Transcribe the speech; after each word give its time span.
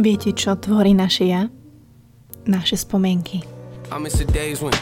Viete, 0.00 0.32
čo 0.32 0.56
tvorí 0.56 0.96
naše 0.96 1.28
ja? 1.28 1.52
Naše 2.48 2.88
spomienky. 2.88 3.44
I 3.92 4.00
miss 4.00 4.16
the 4.16 4.24
days 4.24 4.64
when 4.64 4.72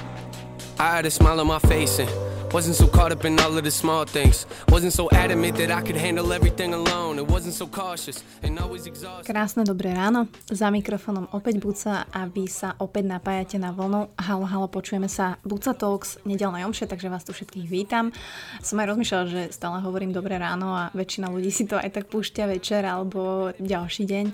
I 0.78 0.94
had 0.94 1.10
a 1.10 1.10
smile 1.10 1.42
on 1.42 1.50
my 1.50 1.58
face 1.58 1.98
and 1.98 2.06
wasn't 2.54 2.78
so 2.78 2.86
caught 2.86 3.10
up 3.10 3.26
in 3.26 3.34
all 3.42 3.50
of 3.58 3.66
the 3.66 3.74
small 3.74 4.06
things. 4.06 4.46
Wasn't 4.70 4.94
so 4.94 5.10
adamant 5.10 5.58
that 5.58 5.74
I 5.74 5.82
could 5.82 5.98
handle 5.98 6.30
everything 6.30 6.70
alone. 6.70 7.18
It 7.18 7.26
wasn't 7.26 7.58
so 7.58 7.66
cautious 7.66 8.22
and 8.46 8.62
always 8.62 8.86
exhausted. 8.86 9.26
Krásne 9.26 9.66
dobré 9.66 9.90
ráno, 9.90 10.30
za 10.46 10.70
mikrofónom 10.70 11.34
opäť 11.34 11.58
Buca 11.58 12.06
a 12.14 12.30
vy 12.30 12.46
sa 12.46 12.78
opäť 12.78 13.10
napájate 13.10 13.58
na 13.58 13.74
vlnu. 13.74 14.14
Halo, 14.22 14.46
halo, 14.46 14.70
počujeme 14.70 15.10
sa 15.10 15.34
Buca 15.42 15.74
Talks, 15.74 16.22
nedelnej 16.30 16.62
omše, 16.62 16.86
takže 16.86 17.10
vás 17.10 17.26
tu 17.26 17.34
všetkých 17.34 17.66
vítam. 17.66 18.14
Som 18.62 18.78
aj 18.78 18.94
rozmýšľala, 18.94 19.24
že 19.26 19.42
stále 19.50 19.82
hovorím 19.82 20.14
dobré 20.14 20.38
ráno 20.38 20.78
a 20.78 20.94
väčšina 20.94 21.26
ľudí 21.26 21.50
si 21.50 21.66
to 21.66 21.74
aj 21.74 21.90
tak 21.90 22.06
púšťa 22.06 22.46
večer 22.46 22.86
alebo 22.86 23.50
ďalší 23.58 24.06
deň 24.06 24.26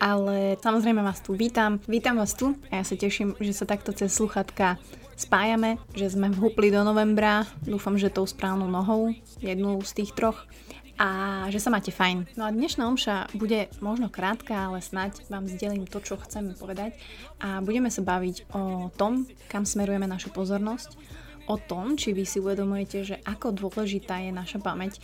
ale 0.00 0.56
samozrejme 0.56 1.04
vás 1.04 1.20
tu 1.20 1.36
vítam. 1.36 1.76
Vítam 1.84 2.16
vás 2.16 2.32
tu 2.32 2.56
a 2.72 2.80
ja 2.80 2.84
sa 2.88 2.96
teším, 2.96 3.36
že 3.36 3.52
sa 3.52 3.68
takto 3.68 3.92
cez 3.92 4.08
sluchatka 4.16 4.80
spájame, 5.20 5.76
že 5.92 6.16
sme 6.16 6.32
vhupli 6.32 6.72
do 6.72 6.80
novembra, 6.80 7.44
dúfam, 7.60 8.00
že 8.00 8.08
tou 8.08 8.24
správnou 8.24 8.72
nohou, 8.72 9.12
jednu 9.44 9.76
z 9.84 10.00
tých 10.00 10.16
troch 10.16 10.48
a 10.96 11.44
že 11.52 11.60
sa 11.60 11.68
máte 11.68 11.92
fajn. 11.92 12.32
No 12.40 12.48
a 12.48 12.50
dnešná 12.52 12.88
omša 12.88 13.28
bude 13.36 13.68
možno 13.84 14.08
krátka, 14.08 14.72
ale 14.72 14.80
snáď 14.80 15.20
vám 15.28 15.44
zdelím 15.44 15.84
to, 15.84 16.00
čo 16.00 16.16
chcem 16.24 16.56
povedať 16.56 16.96
a 17.36 17.60
budeme 17.60 17.92
sa 17.92 18.00
baviť 18.00 18.56
o 18.56 18.88
tom, 18.96 19.28
kam 19.52 19.68
smerujeme 19.68 20.08
našu 20.08 20.32
pozornosť, 20.32 20.96
o 21.44 21.60
tom, 21.60 22.00
či 22.00 22.16
vy 22.16 22.24
si 22.24 22.40
uvedomujete, 22.40 22.98
že 23.04 23.16
ako 23.28 23.52
dôležitá 23.52 24.24
je 24.24 24.32
naša 24.32 24.64
pamäť 24.64 24.96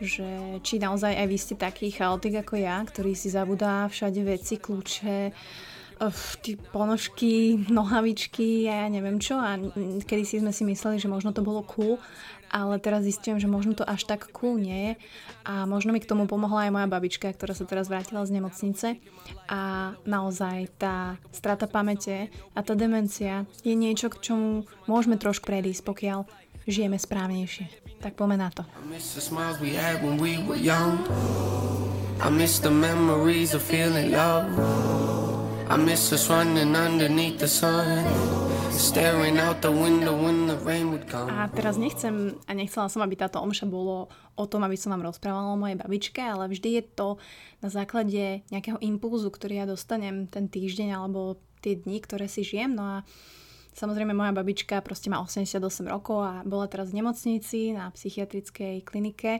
že 0.00 0.26
či 0.62 0.78
naozaj 0.78 1.14
aj 1.14 1.26
vy 1.26 1.38
ste 1.38 1.54
taký 1.58 1.90
chaotik 1.90 2.42
ako 2.42 2.54
ja, 2.58 2.78
ktorý 2.82 3.12
si 3.14 3.28
zabudá 3.30 3.86
všade 3.90 4.22
veci, 4.22 4.58
kľúče, 4.58 5.34
tí 6.42 6.54
ponožky, 6.70 7.66
nohavičky 7.66 8.70
a 8.70 8.86
ja 8.86 8.88
neviem 8.88 9.18
čo. 9.18 9.34
A 9.34 9.58
kedy 10.06 10.22
si 10.22 10.38
sme 10.38 10.54
si 10.54 10.62
mysleli, 10.62 11.02
že 11.02 11.10
možno 11.10 11.34
to 11.34 11.42
bolo 11.42 11.66
cool, 11.66 11.98
ale 12.48 12.78
teraz 12.78 13.04
zistím, 13.04 13.36
že 13.42 13.50
možno 13.50 13.74
to 13.74 13.84
až 13.84 14.06
tak 14.06 14.30
cool 14.30 14.56
nie 14.56 14.78
je. 14.78 14.92
A 15.44 15.66
možno 15.66 15.90
mi 15.90 16.00
k 16.00 16.08
tomu 16.08 16.30
pomohla 16.30 16.70
aj 16.70 16.74
moja 16.74 16.88
babička, 16.88 17.34
ktorá 17.34 17.52
sa 17.52 17.66
teraz 17.66 17.90
vrátila 17.90 18.22
z 18.24 18.38
nemocnice. 18.38 18.88
A 19.50 19.92
naozaj 20.06 20.70
tá 20.78 21.18
strata 21.34 21.66
pamäte 21.66 22.30
a 22.54 22.62
tá 22.62 22.78
demencia 22.78 23.44
je 23.66 23.74
niečo, 23.74 24.08
k 24.08 24.22
čomu 24.22 24.70
môžeme 24.86 25.18
trošku 25.18 25.50
predísť, 25.50 25.82
pokiaľ 25.82 26.24
žijeme 26.68 27.00
správnejšie. 27.00 27.66
Tak 27.98 28.14
poďme 28.14 28.36
na 28.38 28.52
to. 28.52 28.62
I 32.18 32.30
miss 32.30 32.58
the 32.58 32.70
memories 32.70 33.54
of 33.54 33.62
feeling 33.62 34.10
love. 34.12 34.46
I 35.70 35.76
miss 35.76 36.12
us 36.12 36.30
running 36.30 36.76
underneath 36.76 37.38
the 37.38 37.48
sun. 37.48 38.04
A 41.28 41.50
teraz 41.50 41.74
nechcem 41.74 42.38
a 42.46 42.52
nechcela 42.54 42.86
som, 42.86 43.02
aby 43.02 43.18
táto 43.18 43.42
omša 43.42 43.66
bolo 43.66 44.06
o 44.38 44.44
tom, 44.46 44.62
aby 44.62 44.78
som 44.78 44.94
vám 44.94 45.02
rozprávala 45.02 45.50
o 45.50 45.58
mojej 45.58 45.82
babičke, 45.82 46.22
ale 46.22 46.46
vždy 46.46 46.78
je 46.78 46.82
to 46.86 47.18
na 47.58 47.74
základe 47.74 48.46
nejakého 48.54 48.78
impulzu, 48.78 49.34
ktorý 49.34 49.58
ja 49.58 49.66
dostanem 49.66 50.30
ten 50.30 50.46
týždeň 50.46 50.94
alebo 50.94 51.42
tie 51.58 51.74
dni, 51.74 51.98
ktoré 51.98 52.30
si 52.30 52.46
žijem. 52.46 52.78
No 52.78 52.86
a 52.86 52.96
Samozrejme, 53.78 54.10
moja 54.10 54.34
babička 54.34 54.82
proste 54.82 55.06
má 55.06 55.22
88 55.22 55.62
rokov 55.86 56.18
a 56.18 56.42
bola 56.42 56.66
teraz 56.66 56.90
v 56.90 56.98
nemocnici 56.98 57.70
na 57.70 57.94
psychiatrickej 57.94 58.82
klinike. 58.82 59.38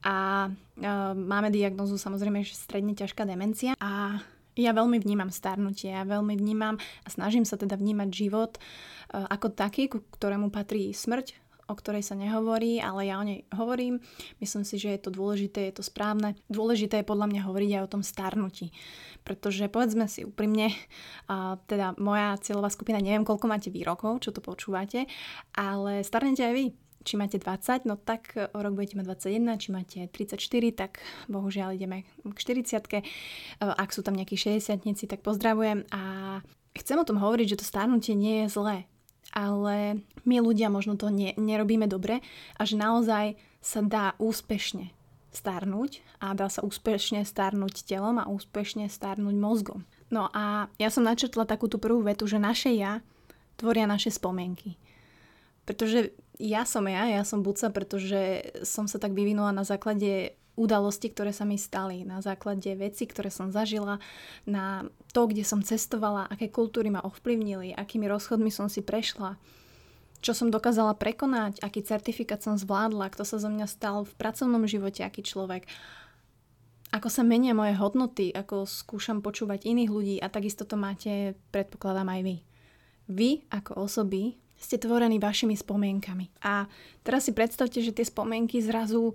A 0.00 0.48
e, 0.48 0.88
máme 1.12 1.52
diagnozu 1.52 2.00
samozrejme, 2.00 2.40
že 2.40 2.56
stredne 2.56 2.96
ťažká 2.96 3.28
demencia. 3.28 3.76
A 3.76 4.16
ja 4.56 4.72
veľmi 4.72 4.96
vnímam 4.96 5.28
starnutie, 5.28 5.92
ja 5.92 6.08
veľmi 6.08 6.40
vnímam 6.40 6.80
a 7.04 7.08
snažím 7.12 7.44
sa 7.44 7.60
teda 7.60 7.76
vnímať 7.76 8.08
život 8.08 8.56
e, 8.56 8.60
ako 9.12 9.52
taký, 9.52 9.92
ku 9.92 10.00
ktorému 10.08 10.48
patrí 10.48 10.96
smrť, 10.96 11.36
o 11.66 11.74
ktorej 11.74 12.06
sa 12.06 12.14
nehovorí, 12.14 12.78
ale 12.78 13.10
ja 13.10 13.18
o 13.18 13.26
nej 13.26 13.42
hovorím. 13.54 13.98
Myslím 14.38 14.62
si, 14.62 14.78
že 14.78 14.94
je 14.94 15.00
to 15.02 15.10
dôležité, 15.10 15.66
je 15.68 15.78
to 15.78 15.84
správne. 15.84 16.38
Dôležité 16.46 17.02
je 17.02 17.10
podľa 17.10 17.26
mňa 17.26 17.40
hovoriť 17.42 17.70
aj 17.74 17.82
o 17.82 17.92
tom 17.98 18.02
starnutí. 18.06 18.70
Pretože 19.26 19.66
povedzme 19.66 20.06
si 20.06 20.22
úprimne, 20.22 20.70
a 21.26 21.58
teda 21.66 21.98
moja 21.98 22.38
cieľová 22.38 22.70
skupina, 22.70 23.02
neviem 23.02 23.26
koľko 23.26 23.50
máte 23.50 23.74
výrokov, 23.74 24.22
čo 24.22 24.30
to 24.30 24.38
počúvate, 24.38 25.10
ale 25.58 26.06
starnete 26.06 26.46
aj 26.46 26.54
vy 26.54 26.66
či 27.06 27.14
máte 27.14 27.38
20, 27.38 27.86
no 27.86 27.94
tak 27.94 28.34
o 28.34 28.58
rok 28.58 28.74
budete 28.74 28.98
mať 28.98 29.30
21, 29.30 29.62
či 29.62 29.68
máte 29.70 29.98
34, 30.10 30.42
tak 30.74 30.98
bohužiaľ 31.30 31.78
ideme 31.78 32.02
k 32.02 32.38
40. 32.58 32.82
Ak 33.62 33.94
sú 33.94 34.02
tam 34.02 34.18
nejakí 34.18 34.34
60 34.34 34.82
tak 35.06 35.22
pozdravujem 35.22 35.86
a 35.94 36.02
chcem 36.74 36.98
o 36.98 37.06
tom 37.06 37.22
hovoriť, 37.22 37.54
že 37.54 37.58
to 37.62 37.66
starnutie 37.66 38.18
nie 38.18 38.42
je 38.42 38.46
zlé 38.50 38.90
ale 39.34 40.02
my 40.26 40.36
ľudia 40.42 40.70
možno 40.70 40.98
to 40.98 41.10
ne, 41.10 41.32
nerobíme 41.38 41.86
dobre 41.86 42.20
a 42.58 42.62
že 42.66 42.78
naozaj 42.78 43.38
sa 43.62 43.80
dá 43.82 44.14
úspešne 44.22 44.94
starnúť 45.34 46.00
a 46.22 46.32
dá 46.32 46.48
sa 46.48 46.64
úspešne 46.64 47.26
starnúť 47.26 47.84
telom 47.84 48.16
a 48.16 48.30
úspešne 48.30 48.88
starnúť 48.88 49.36
mozgom. 49.36 49.84
No 50.08 50.30
a 50.32 50.70
ja 50.78 50.88
som 50.88 51.04
načrtla 51.04 51.44
takú 51.44 51.66
tú 51.66 51.76
prvú 51.76 52.00
vetu, 52.00 52.24
že 52.30 52.40
naše 52.40 52.72
ja 52.72 53.04
tvoria 53.58 53.84
naše 53.84 54.14
spomienky. 54.14 54.78
Pretože 55.66 56.14
ja 56.38 56.62
som 56.68 56.86
ja, 56.86 57.10
ja 57.10 57.26
som 57.26 57.42
buca, 57.42 57.72
pretože 57.74 58.54
som 58.62 58.86
sa 58.86 59.00
tak 59.02 59.16
vyvinula 59.16 59.50
na 59.50 59.66
základe 59.66 60.36
udalosti, 60.56 61.12
ktoré 61.12 61.30
sa 61.30 61.44
mi 61.44 61.60
stali, 61.60 62.02
na 62.02 62.24
základe 62.24 62.72
veci, 62.74 63.04
ktoré 63.04 63.28
som 63.28 63.52
zažila, 63.52 64.00
na 64.48 64.88
to, 65.12 65.28
kde 65.28 65.44
som 65.44 65.60
cestovala, 65.60 66.26
aké 66.32 66.48
kultúry 66.48 66.88
ma 66.88 67.04
ovplyvnili, 67.04 67.76
akými 67.76 68.08
rozchodmi 68.08 68.48
som 68.48 68.66
si 68.72 68.80
prešla, 68.80 69.36
čo 70.24 70.32
som 70.32 70.48
dokázala 70.48 70.96
prekonať, 70.96 71.60
aký 71.60 71.84
certifikát 71.84 72.40
som 72.40 72.56
zvládla, 72.56 73.12
kto 73.12 73.22
sa 73.22 73.36
zo 73.36 73.52
mňa 73.52 73.68
stal 73.68 74.08
v 74.08 74.16
pracovnom 74.16 74.64
živote, 74.64 75.04
aký 75.04 75.20
človek, 75.20 75.68
ako 76.90 77.08
sa 77.12 77.22
menia 77.22 77.52
moje 77.52 77.76
hodnoty, 77.76 78.32
ako 78.32 78.64
skúšam 78.64 79.20
počúvať 79.20 79.68
iných 79.68 79.90
ľudí 79.92 80.16
a 80.18 80.32
takisto 80.32 80.64
to 80.64 80.80
máte, 80.80 81.36
predpokladám 81.52 82.08
aj 82.08 82.20
vy. 82.24 82.36
Vy 83.06 83.30
ako 83.52 83.86
osoby 83.86 84.40
ste 84.56 84.80
tvorení 84.80 85.20
vašimi 85.20 85.52
spomienkami. 85.52 86.32
A 86.42 86.64
teraz 87.04 87.28
si 87.28 87.36
predstavte, 87.36 87.84
že 87.84 87.92
tie 87.92 88.08
spomienky 88.08 88.64
zrazu 88.64 89.12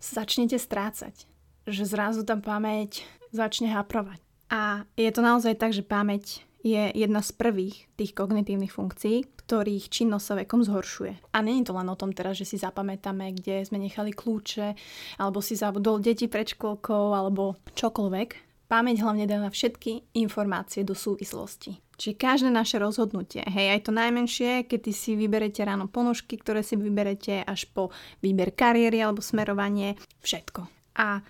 začnete 0.00 0.58
strácať. 0.58 1.28
Že 1.66 1.82
zrazu 1.86 2.20
tá 2.22 2.38
pamäť 2.38 3.02
začne 3.34 3.72
haprovať. 3.74 4.22
A 4.46 4.86
je 4.94 5.10
to 5.10 5.20
naozaj 5.22 5.58
tak, 5.58 5.74
že 5.74 5.82
pamäť 5.82 6.46
je 6.66 6.90
jedna 6.94 7.22
z 7.22 7.30
prvých 7.34 7.86
tých 7.94 8.10
kognitívnych 8.14 8.74
funkcií, 8.74 9.26
ktorých 9.46 9.86
činnosť 9.86 10.24
sa 10.26 10.34
vekom 10.42 10.66
zhoršuje. 10.66 11.30
A 11.30 11.38
je 11.42 11.62
to 11.62 11.74
len 11.74 11.86
o 11.86 11.98
tom 11.98 12.10
teraz, 12.10 12.42
že 12.42 12.46
si 12.46 12.56
zapamätáme, 12.58 13.30
kde 13.38 13.62
sme 13.62 13.78
nechali 13.78 14.10
kľúče, 14.10 14.74
alebo 15.22 15.38
si 15.38 15.54
zabudol 15.54 16.02
deti 16.02 16.26
pred 16.26 16.50
školkou, 16.50 17.14
alebo 17.14 17.54
čokoľvek. 17.78 18.45
Pamäť 18.66 19.06
hlavne 19.06 19.30
dáva 19.30 19.46
všetky 19.46 20.18
informácie 20.18 20.82
do 20.82 20.98
súvislosti. 20.98 21.78
Čiže 21.96 22.18
každé 22.18 22.50
naše 22.52 22.76
rozhodnutie, 22.76 23.40
hej, 23.46 23.78
aj 23.78 23.88
to 23.88 23.92
najmenšie, 23.94 24.68
keď 24.68 24.92
si 24.92 25.16
vyberete 25.16 25.64
ráno 25.64 25.88
ponožky, 25.88 26.36
ktoré 26.36 26.60
si 26.60 26.76
vyberete 26.76 27.40
až 27.46 27.70
po 27.72 27.94
výber 28.20 28.52
kariéry 28.52 29.00
alebo 29.00 29.24
smerovanie, 29.24 29.96
všetko. 30.20 30.68
A 30.98 31.24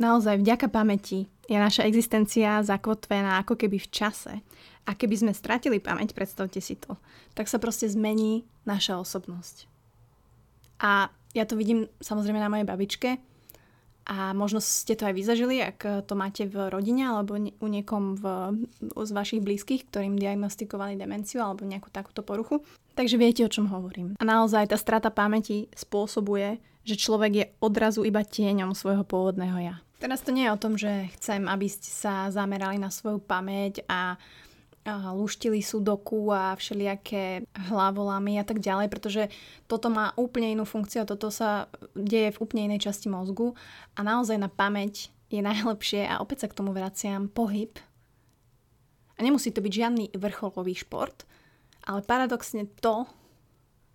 naozaj 0.00 0.42
vďaka 0.42 0.72
pamäti 0.72 1.30
je 1.46 1.54
naša 1.54 1.86
existencia 1.86 2.64
zakotvená 2.66 3.38
ako 3.44 3.54
keby 3.54 3.78
v 3.78 3.92
čase. 3.92 4.34
A 4.82 4.98
keby 4.98 5.14
sme 5.14 5.32
stratili 5.36 5.78
pamäť, 5.78 6.16
predstavte 6.16 6.58
si 6.58 6.74
to, 6.74 6.98
tak 7.38 7.46
sa 7.46 7.62
proste 7.62 7.86
zmení 7.86 8.42
naša 8.66 8.98
osobnosť. 8.98 9.70
A 10.82 11.14
ja 11.36 11.44
to 11.46 11.54
vidím 11.54 11.86
samozrejme 12.02 12.42
na 12.42 12.50
mojej 12.50 12.66
babičke, 12.66 13.22
a 14.06 14.34
možno 14.34 14.58
ste 14.58 14.98
to 14.98 15.06
aj 15.06 15.14
vyzažili, 15.14 15.62
ak 15.62 16.06
to 16.10 16.14
máte 16.18 16.46
v 16.50 16.70
rodine 16.70 17.06
alebo 17.06 17.38
u 17.38 17.66
niekom 17.70 18.18
v, 18.18 18.24
z 18.82 19.10
vašich 19.14 19.40
blízkych, 19.42 19.86
ktorým 19.88 20.18
diagnostikovali 20.18 20.98
demenciu 20.98 21.42
alebo 21.42 21.62
nejakú 21.62 21.88
takúto 21.94 22.26
poruchu. 22.26 22.66
Takže 22.98 23.16
viete, 23.16 23.46
o 23.46 23.52
čom 23.52 23.70
hovorím. 23.70 24.18
A 24.20 24.24
naozaj 24.26 24.68
tá 24.68 24.76
strata 24.76 25.08
pamäti 25.08 25.70
spôsobuje, 25.72 26.60
že 26.82 26.98
človek 26.98 27.32
je 27.32 27.46
odrazu 27.62 28.02
iba 28.02 28.26
tieňom 28.26 28.74
svojho 28.74 29.06
pôvodného 29.06 29.58
ja. 29.62 29.76
Teraz 30.02 30.26
to 30.26 30.34
nie 30.34 30.50
je 30.50 30.54
o 30.54 30.58
tom, 30.58 30.74
že 30.74 31.14
chcem, 31.14 31.46
aby 31.46 31.70
ste 31.70 31.86
sa 31.86 32.26
zamerali 32.26 32.74
na 32.74 32.90
svoju 32.90 33.22
pamäť 33.22 33.86
a 33.86 34.18
luštili 34.90 35.62
sudoku 35.62 36.34
a 36.34 36.58
všelijaké 36.58 37.46
hlavolamy 37.70 38.42
a 38.42 38.44
tak 38.44 38.58
ďalej, 38.58 38.90
pretože 38.90 39.22
toto 39.70 39.86
má 39.86 40.10
úplne 40.18 40.50
inú 40.50 40.66
funkciu 40.66 41.06
a 41.06 41.10
toto 41.10 41.30
sa 41.30 41.70
deje 41.94 42.34
v 42.34 42.40
úplne 42.42 42.66
inej 42.72 42.90
časti 42.90 43.06
mozgu 43.06 43.54
a 43.94 44.02
naozaj 44.02 44.34
na 44.42 44.50
pamäť 44.50 45.14
je 45.30 45.38
najlepšie 45.38 46.04
a 46.04 46.18
opäť 46.18 46.44
sa 46.44 46.50
k 46.50 46.58
tomu 46.58 46.74
vraciam 46.74 47.30
pohyb. 47.30 47.78
A 49.16 49.22
nemusí 49.22 49.54
to 49.54 49.62
byť 49.62 49.72
žiadny 49.72 50.04
vrcholový 50.18 50.74
šport, 50.74 51.24
ale 51.86 52.02
paradoxne 52.02 52.66
to, 52.82 53.06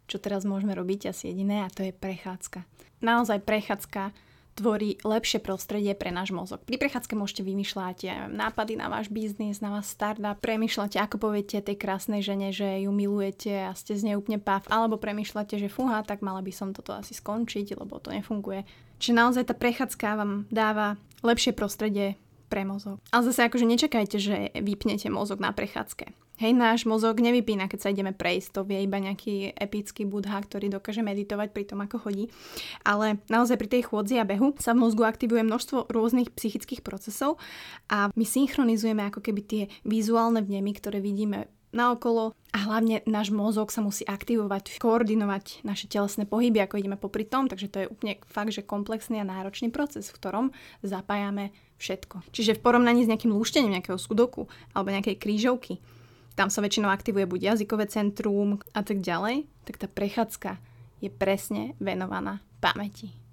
čo 0.07 0.24
teraz 0.24 0.48
môžeme 0.48 0.72
robiť 0.72 1.12
asi 1.12 1.36
jediné 1.36 1.68
a 1.68 1.69
to 1.69 1.83
je 1.83 1.92
prechádzka. 1.92 2.63
Naozaj 3.04 3.44
prechádzka 3.44 4.16
tvorí 4.57 4.98
lepšie 5.06 5.38
prostredie 5.38 5.94
pre 5.94 6.09
náš 6.09 6.33
mozog. 6.33 6.65
Pri 6.65 6.81
prechádzke 6.81 7.13
môžete 7.13 7.45
vymýšľať 7.45 7.98
neviem, 8.09 8.33
nápady 8.33 8.74
na 8.74 8.89
váš 8.89 9.13
biznis, 9.13 9.62
na 9.62 9.69
váš 9.69 9.94
startup, 9.94 10.42
premýšľate, 10.42 10.98
ako 10.98 11.21
poviete 11.21 11.62
tej 11.62 11.77
krásnej 11.77 12.25
žene, 12.25 12.50
že 12.50 12.81
ju 12.81 12.89
milujete 12.89 13.69
a 13.69 13.71
ste 13.77 13.94
z 13.94 14.12
nej 14.12 14.15
úplne 14.18 14.42
pav, 14.42 14.65
alebo 14.68 14.98
premýšľate, 14.98 15.62
že 15.62 15.69
fúha, 15.69 16.01
tak 16.01 16.25
mala 16.25 16.42
by 16.42 16.50
som 16.50 16.74
toto 16.74 16.98
asi 16.98 17.13
skončiť, 17.13 17.77
lebo 17.77 18.01
to 18.01 18.09
nefunguje. 18.09 18.65
Čiže 18.98 19.13
naozaj 19.13 19.44
tá 19.48 19.54
prechádzka 19.54 20.18
vám 20.18 20.50
dáva 20.50 20.98
lepšie 21.21 21.54
prostredie 21.54 22.18
pre 22.50 22.65
mozog. 22.65 22.98
Ale 23.13 23.27
zase 23.30 23.45
akože 23.45 23.68
nečakajte, 23.68 24.18
že 24.18 24.36
vypnete 24.57 25.12
mozog 25.13 25.38
na 25.38 25.54
prechádzke. 25.54 26.27
Hej, 26.38 26.54
náš 26.54 26.86
mozog 26.86 27.18
nevypína, 27.18 27.66
keď 27.66 27.80
sa 27.81 27.89
ideme 27.89 28.13
prejsť, 28.13 28.50
to 28.54 28.62
vie 28.62 28.86
iba 28.86 29.01
nejaký 29.01 29.57
epický 29.57 30.06
budha, 30.06 30.38
ktorý 30.38 30.69
dokáže 30.69 31.01
meditovať 31.01 31.50
pri 31.50 31.66
tom, 31.66 31.81
ako 31.81 31.98
chodí. 31.98 32.30
Ale 32.86 33.18
naozaj 33.25 33.57
pri 33.57 33.66
tej 33.74 33.89
chôdzi 33.89 34.22
a 34.22 34.30
behu 34.30 34.54
sa 34.62 34.78
v 34.78 34.86
mozgu 34.86 35.01
aktivuje 35.10 35.42
množstvo 35.42 35.89
rôznych 35.89 36.30
psychických 36.30 36.86
procesov 36.86 37.42
a 37.89 38.13
my 38.13 38.22
synchronizujeme 38.22 39.01
ako 39.10 39.25
keby 39.25 39.42
tie 39.42 39.63
vizuálne 39.81 40.45
vnemy, 40.45 40.78
ktoré 40.78 41.01
vidíme 41.01 41.50
naokolo 41.74 42.38
a 42.54 42.57
hlavne 42.69 43.01
náš 43.10 43.33
mozog 43.33 43.74
sa 43.74 43.81
musí 43.81 44.06
aktivovať, 44.06 44.78
koordinovať 44.78 45.66
naše 45.66 45.90
telesné 45.90 46.30
pohyby, 46.30 46.62
ako 46.62 46.78
ideme 46.78 47.01
popri 47.01 47.25
tom, 47.25 47.50
takže 47.50 47.68
to 47.74 47.78
je 47.81 47.92
úplne 47.92 48.22
fakt, 48.30 48.54
že 48.54 48.62
komplexný 48.62 49.18
a 49.19 49.25
náročný 49.25 49.74
proces, 49.74 50.13
v 50.13 50.18
ktorom 50.22 50.45
zapájame 50.86 51.50
všetko. 51.81 52.30
Čiže 52.30 52.57
v 52.57 52.63
porovnaní 52.63 53.06
s 53.06 53.10
nejakým 53.10 53.33
lúštením 53.33 53.78
nejakého 53.78 53.98
sudoku 53.98 54.45
alebo 54.74 54.94
nejakej 54.94 55.18
krížovky, 55.18 55.81
tam 56.38 56.54
sa 56.54 56.62
väčšinou 56.62 56.94
aktivuje 56.94 57.25
buď 57.25 57.39
jazykové 57.57 57.89
centrum 57.89 58.62
a 58.78 58.86
tak 58.86 59.01
ďalej, 59.01 59.50
tak 59.66 59.81
tá 59.81 59.89
prechádzka 59.89 60.62
je 61.01 61.10
presne 61.10 61.74
venovaná 61.81 62.45
pamäti. 62.62 63.27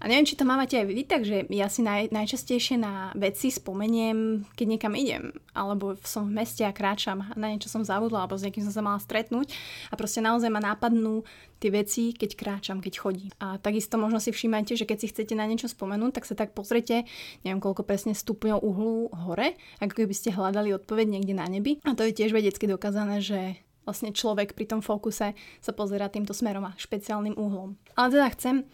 A 0.00 0.08
neviem, 0.08 0.28
či 0.28 0.36
to 0.36 0.44
mávate 0.44 0.76
aj 0.76 0.86
vy, 0.86 1.04
takže 1.08 1.36
ja 1.48 1.66
si 1.72 1.80
naj, 1.80 2.12
najčastejšie 2.12 2.76
na 2.76 3.14
veci 3.16 3.48
spomeniem, 3.48 4.44
keď 4.52 4.66
niekam 4.66 4.92
idem, 4.92 5.32
alebo 5.56 5.96
som 6.04 6.28
v 6.28 6.36
meste 6.42 6.62
a 6.64 6.74
kráčam 6.74 7.24
a 7.24 7.32
na 7.34 7.52
niečo 7.52 7.72
som 7.72 7.84
zabudla, 7.84 8.24
alebo 8.24 8.36
s 8.36 8.44
niekým 8.44 8.64
som 8.68 8.74
sa 8.74 8.84
mala 8.84 9.00
stretnúť 9.00 9.52
a 9.88 9.94
proste 9.96 10.20
naozaj 10.20 10.52
ma 10.52 10.60
nápadnú 10.60 11.24
tie 11.56 11.72
veci, 11.72 12.12
keď 12.12 12.30
kráčam, 12.36 12.78
keď 12.84 12.94
chodím. 13.00 13.32
A 13.40 13.56
takisto 13.56 13.96
možno 13.96 14.20
si 14.20 14.32
všímajte, 14.32 14.76
že 14.76 14.84
keď 14.84 14.98
si 15.00 15.08
chcete 15.08 15.32
na 15.32 15.48
niečo 15.48 15.72
spomenúť, 15.72 16.20
tak 16.20 16.28
sa 16.28 16.36
tak 16.36 16.52
pozrite, 16.52 17.08
neviem 17.42 17.60
koľko 17.62 17.82
presne 17.88 18.12
stupňov 18.12 18.60
uhlu 18.60 19.08
hore, 19.24 19.56
ako 19.80 20.04
keby 20.04 20.12
ste 20.12 20.36
hľadali 20.36 20.76
odpoveď 20.76 21.06
niekde 21.08 21.34
na 21.34 21.48
nebi. 21.48 21.80
A 21.88 21.96
to 21.96 22.04
je 22.04 22.12
tiež 22.12 22.36
vedecky 22.36 22.68
dokázané, 22.68 23.24
že 23.24 23.66
vlastne 23.86 24.10
človek 24.10 24.58
pri 24.58 24.66
tom 24.66 24.80
fokuse 24.82 25.32
sa 25.62 25.72
pozera 25.72 26.10
týmto 26.10 26.34
smerom 26.34 26.66
a 26.66 26.74
špeciálnym 26.74 27.38
uhlom. 27.38 27.78
Ale 27.94 28.18
teda 28.18 28.28
chcem, 28.34 28.66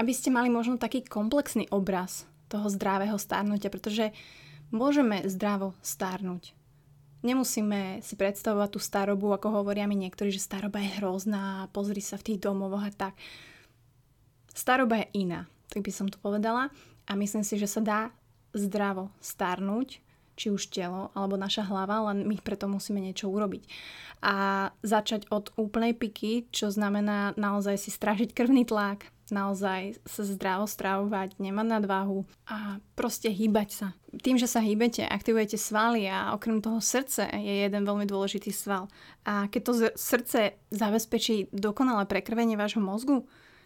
aby 0.00 0.12
ste 0.16 0.32
mali 0.32 0.48
možno 0.48 0.80
taký 0.80 1.04
komplexný 1.04 1.68
obraz 1.68 2.24
toho 2.48 2.72
zdravého 2.72 3.20
starnutia, 3.20 3.68
pretože 3.68 4.16
môžeme 4.72 5.20
zdravo 5.28 5.76
starnúť. 5.84 6.56
Nemusíme 7.20 8.00
si 8.00 8.16
predstavovať 8.16 8.68
tú 8.72 8.80
starobu, 8.80 9.36
ako 9.36 9.60
hovoria 9.60 9.84
mi 9.84 9.92
niektorí, 10.00 10.32
že 10.32 10.40
staroba 10.40 10.80
je 10.80 10.96
hrozná, 10.96 11.68
pozri 11.68 12.00
sa 12.00 12.16
v 12.16 12.32
tých 12.32 12.40
domovoch 12.40 12.80
a 12.80 12.88
tak. 12.88 13.14
Staroba 14.56 15.04
je 15.04 15.28
iná, 15.28 15.44
tak 15.68 15.84
by 15.84 15.92
som 15.92 16.08
to 16.08 16.16
povedala. 16.16 16.72
A 17.04 17.12
myslím 17.20 17.44
si, 17.44 17.60
že 17.60 17.68
sa 17.68 17.84
dá 17.84 18.00
zdravo 18.56 19.12
starnúť, 19.20 20.00
či 20.32 20.48
už 20.48 20.72
telo 20.72 21.12
alebo 21.12 21.36
naša 21.36 21.68
hlava, 21.68 22.08
len 22.08 22.24
my 22.24 22.40
preto 22.40 22.64
musíme 22.64 23.04
niečo 23.04 23.28
urobiť. 23.28 23.68
A 24.24 24.68
začať 24.80 25.28
od 25.28 25.52
úplnej 25.60 25.92
piky, 25.92 26.48
čo 26.48 26.72
znamená 26.72 27.36
naozaj 27.36 27.76
si 27.76 27.92
stražiť 27.92 28.32
krvný 28.32 28.64
tlak, 28.64 29.12
naozaj 29.30 29.98
sa 30.06 30.22
zdravo 30.26 30.66
stravovať, 30.66 31.38
nemať 31.42 31.66
nadváhu 31.66 32.28
a 32.46 32.78
proste 32.94 33.30
hýbať 33.30 33.68
sa. 33.70 33.86
Tým, 34.22 34.36
že 34.36 34.50
sa 34.50 34.58
hýbete, 34.62 35.06
aktivujete 35.06 35.58
svaly 35.58 36.10
a 36.10 36.34
okrem 36.34 36.58
toho 36.62 36.82
srdce 36.82 37.26
je 37.30 37.54
jeden 37.66 37.82
veľmi 37.86 38.06
dôležitý 38.06 38.50
sval. 38.50 38.90
A 39.24 39.46
keď 39.46 39.60
to 39.62 39.72
srdce 39.94 40.58
zabezpečí 40.74 41.50
dokonalé 41.54 42.06
prekrvenie 42.06 42.58
vášho 42.58 42.82
mozgu, 42.82 43.24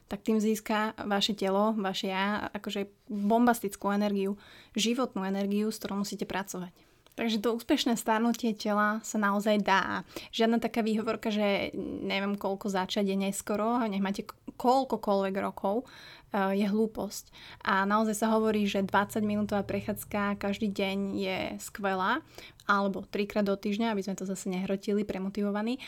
tak 0.08 0.20
tým 0.20 0.36
získa 0.36 0.92
vaše 1.08 1.32
telo, 1.32 1.72
vaše 1.80 2.12
ja, 2.12 2.52
akože 2.52 2.92
bombastickú 3.08 3.88
energiu, 3.88 4.36
životnú 4.76 5.24
energiu, 5.24 5.72
s 5.72 5.80
ktorou 5.80 6.04
musíte 6.04 6.28
pracovať. 6.28 6.72
Takže 7.14 7.38
to 7.38 7.54
úspešné 7.54 7.94
starnutie 7.94 8.58
tela 8.58 8.98
sa 9.06 9.22
naozaj 9.22 9.62
dá. 9.62 10.02
Žiadna 10.34 10.58
taká 10.58 10.82
výhovorka, 10.82 11.30
že 11.30 11.70
neviem 11.78 12.34
koľko 12.34 12.66
začať 12.66 13.06
je 13.06 13.16
neskoro, 13.16 13.78
nech 13.86 14.02
máte 14.02 14.26
koľkokoľvek 14.56 15.34
rokov, 15.42 15.84
eh, 16.32 16.64
je 16.64 16.66
hlúposť. 16.66 17.30
A 17.66 17.84
naozaj 17.84 18.24
sa 18.24 18.32
hovorí, 18.34 18.64
že 18.64 18.82
20 18.82 19.22
minútová 19.26 19.62
prechádzka 19.66 20.40
každý 20.40 20.70
deň 20.70 20.96
je 21.14 21.38
skvelá, 21.60 22.22
alebo 22.64 23.04
trikrát 23.04 23.44
do 23.44 23.54
týždňa, 23.54 23.92
aby 23.92 24.02
sme 24.04 24.16
to 24.16 24.24
zase 24.24 24.48
nehrotili, 24.48 25.04
premotivovaní. 25.04 25.78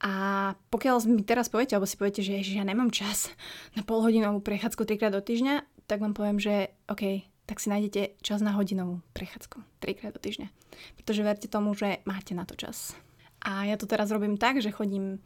A 0.00 0.54
pokiaľ 0.70 0.96
mi 1.10 1.22
teraz 1.26 1.50
poviete, 1.50 1.74
alebo 1.74 1.90
si 1.90 1.98
poviete, 1.98 2.22
že 2.22 2.38
ježiš, 2.38 2.62
ja 2.62 2.66
nemám 2.66 2.94
čas 2.94 3.34
na 3.76 3.82
polhodinovú 3.82 4.40
prechádzku 4.40 4.86
trikrát 4.86 5.12
do 5.12 5.22
týždňa, 5.22 5.86
tak 5.90 5.98
vám 5.98 6.14
poviem, 6.14 6.38
že 6.38 6.70
OK, 6.86 7.26
tak 7.50 7.58
si 7.58 7.66
nájdete 7.66 8.22
čas 8.22 8.38
na 8.46 8.54
hodinovú 8.54 9.02
prechádzku 9.10 9.82
trikrát 9.82 10.14
do 10.14 10.22
týždňa. 10.22 10.46
Pretože 11.02 11.26
verte 11.26 11.50
tomu, 11.50 11.74
že 11.74 11.98
máte 12.06 12.30
na 12.30 12.46
to 12.46 12.54
čas. 12.54 12.94
A 13.42 13.66
ja 13.66 13.74
to 13.74 13.90
teraz 13.90 14.14
robím 14.14 14.38
tak, 14.38 14.62
že 14.62 14.70
chodím 14.70 15.18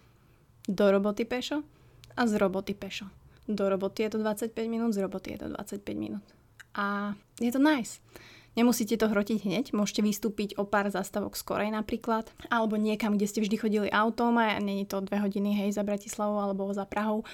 do 0.65 0.89
roboty 0.89 1.29
pešo 1.29 1.61
a 2.17 2.27
z 2.27 2.33
roboty 2.39 2.75
pešo. 2.75 3.11
Do 3.45 3.69
roboty 3.69 4.09
je 4.09 4.17
to 4.17 4.19
25 4.19 4.55
minút, 4.71 4.97
z 4.97 5.05
roboty 5.05 5.37
je 5.37 5.39
to 5.45 5.49
25 5.53 5.85
minút. 5.99 6.25
A 6.75 7.13
je 7.39 7.51
to 7.53 7.61
nice. 7.61 8.01
Nemusíte 8.55 8.95
to 8.95 9.11
hrotiť 9.11 9.43
hneď, 9.43 9.65
môžete 9.75 10.07
vystúpiť 10.07 10.55
o 10.55 10.63
pár 10.63 10.87
zastavok 10.87 11.35
skorej 11.35 11.75
napríklad, 11.75 12.31
alebo 12.47 12.79
niekam, 12.79 13.19
kde 13.19 13.27
ste 13.27 13.43
vždy 13.43 13.57
chodili 13.59 13.89
autom 13.91 14.39
a 14.39 14.63
není 14.63 14.87
to 14.87 15.03
dve 15.03 15.19
hodiny, 15.19 15.59
hej, 15.59 15.75
za 15.75 15.83
Bratislavou 15.83 16.39
alebo 16.39 16.71
za 16.71 16.87
Prahou 16.87 17.27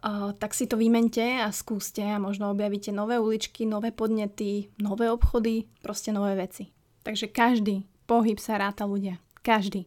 Uh, 0.00 0.32
tak 0.32 0.56
si 0.56 0.64
to 0.64 0.80
vymente 0.80 1.20
a 1.20 1.52
skúste 1.52 2.00
a 2.00 2.16
možno 2.16 2.48
objavíte 2.48 2.88
nové 2.88 3.20
uličky, 3.20 3.68
nové 3.68 3.92
podnety, 3.92 4.72
nové 4.80 5.12
obchody, 5.12 5.68
proste 5.84 6.08
nové 6.08 6.40
veci. 6.40 6.72
Takže 7.04 7.28
každý 7.28 7.84
pohyb 8.08 8.40
sa 8.40 8.56
ráta 8.56 8.88
ľudia. 8.88 9.20
Každý. 9.44 9.84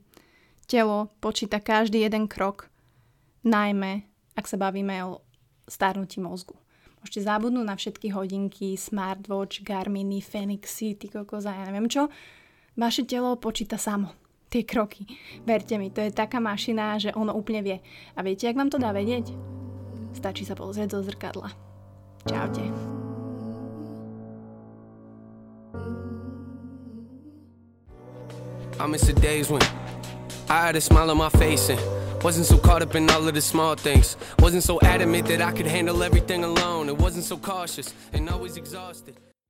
Telo 0.69 1.09
počíta 1.17 1.57
každý 1.57 2.05
jeden 2.05 2.29
krok, 2.29 2.69
najmä 3.41 4.05
ak 4.33 4.45
sa 4.49 4.57
bavíme 4.57 4.93
o 5.05 5.21
starnutí 5.69 6.19
mozgu. 6.19 6.57
Môžete 7.03 7.27
zabudnúť 7.27 7.65
na 7.67 7.75
všetky 7.75 8.15
hodinky, 8.15 8.79
smartwatch, 8.79 9.59
Garminy, 9.67 10.23
Fenixy, 10.23 10.95
ty 10.95 11.11
kokos 11.11 11.43
ja 11.43 11.67
neviem 11.67 11.91
čo. 11.91 12.07
Vaše 12.79 13.03
telo 13.03 13.35
počíta 13.35 13.75
samo 13.75 14.15
tie 14.53 14.63
kroky. 14.63 15.09
Verte 15.43 15.75
mi, 15.81 15.89
to 15.89 16.05
je 16.05 16.13
taká 16.13 16.37
mašina, 16.37 17.01
že 17.01 17.09
ono 17.17 17.33
úplne 17.33 17.65
vie. 17.65 17.77
A 18.13 18.21
viete, 18.21 18.45
jak 18.45 18.53
vám 18.53 18.69
to 18.69 18.77
dá 18.77 18.93
vedieť? 18.93 19.33
Stačí 20.13 20.45
sa 20.45 20.53
pozrieť 20.53 20.93
do 20.93 20.99
zrkadla. 21.01 21.49
Čaute. 22.29 22.61
I 28.79 28.85
miss 28.87 29.05
the 29.05 29.13
days 29.13 29.49
when 29.49 29.61
I 30.49 30.69
had 30.69 30.75
a 30.75 30.81
smile 30.81 31.09
on 31.09 31.17
my 31.17 31.29
face 31.29 31.69
and 31.69 32.02
wasn't 32.23 32.45
so 32.45 32.57
caught 32.57 32.81
up 32.81 32.95
in 32.95 33.09
all 33.09 33.27
of 33.27 33.33
the 33.33 33.41
small 33.41 33.75
things. 33.75 34.15
Wasn't 34.39 34.63
so 34.63 34.79
adamant 34.81 35.27
that 35.27 35.41
I 35.41 35.51
could 35.51 35.67
handle 35.67 36.01
everything 36.03 36.43
alone. 36.43 36.87
It 36.87 36.97
wasn't 36.97 37.25
so 37.25 37.37
cautious 37.37 37.93
and 38.13 38.29
always 38.29 38.55
exhausted. 38.55 39.17